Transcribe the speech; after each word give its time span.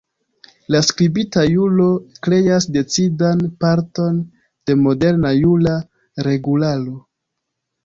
La 0.75 0.79
skribita 0.85 1.43
juro 1.49 1.85
kreas 2.27 2.67
decidan 2.79 3.45
parton 3.67 4.19
de 4.71 4.79
moderna 4.87 5.37
jura 5.43 5.77
regularo. 6.33 6.99